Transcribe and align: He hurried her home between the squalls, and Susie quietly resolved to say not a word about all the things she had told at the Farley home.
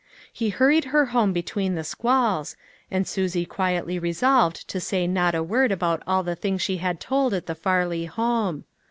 He 0.33 0.49
hurried 0.49 0.85
her 0.85 1.05
home 1.13 1.31
between 1.31 1.75
the 1.75 1.83
squalls, 1.83 2.57
and 2.89 3.07
Susie 3.07 3.45
quietly 3.45 3.99
resolved 3.99 4.67
to 4.69 4.79
say 4.79 5.05
not 5.05 5.35
a 5.35 5.43
word 5.43 5.71
about 5.71 6.01
all 6.07 6.23
the 6.23 6.35
things 6.35 6.63
she 6.63 6.77
had 6.77 6.99
told 6.99 7.35
at 7.35 7.45
the 7.45 7.53
Farley 7.53 8.05
home. 8.05 8.63